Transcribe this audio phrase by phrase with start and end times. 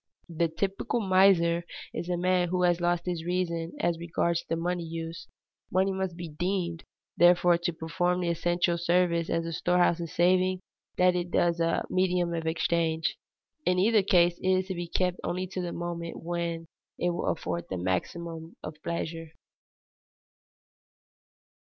[0.29, 1.63] The typical miser
[1.93, 5.27] is a man who has lost his reason as regards the money use.
[5.71, 6.83] Money must be deemed,
[7.17, 10.59] therefore, to perform the same essential service as a storehouse of saving
[10.97, 13.15] that it does as a medium of exchange.
[13.63, 16.65] In either case it is to be kept only to the moment when
[16.97, 19.33] it will afford the maximum of pleasure.